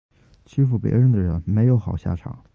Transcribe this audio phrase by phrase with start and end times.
[0.45, 2.43] 欺负别人的人没有好下场